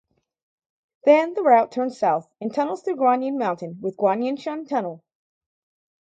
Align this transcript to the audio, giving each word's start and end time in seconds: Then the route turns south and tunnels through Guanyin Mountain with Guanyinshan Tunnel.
Then 1.05 1.35
the 1.35 1.43
route 1.43 1.71
turns 1.71 1.99
south 1.99 2.27
and 2.41 2.51
tunnels 2.51 2.81
through 2.81 2.95
Guanyin 2.95 3.37
Mountain 3.37 3.77
with 3.81 3.97
Guanyinshan 3.97 4.67
Tunnel. 4.67 5.03